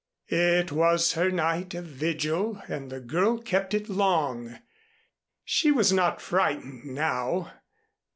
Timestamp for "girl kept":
2.99-3.75